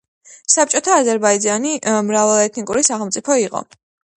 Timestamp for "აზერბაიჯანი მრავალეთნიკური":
1.01-2.85